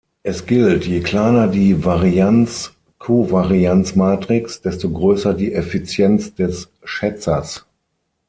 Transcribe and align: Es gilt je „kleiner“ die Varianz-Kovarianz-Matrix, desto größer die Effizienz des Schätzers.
Es 0.23 0.47
gilt 0.47 0.85
je 0.87 1.01
„kleiner“ 1.01 1.47
die 1.47 1.83
Varianz-Kovarianz-Matrix, 1.85 4.59
desto 4.63 4.89
größer 4.89 5.35
die 5.35 5.53
Effizienz 5.53 6.33
des 6.33 6.69
Schätzers. 6.83 7.67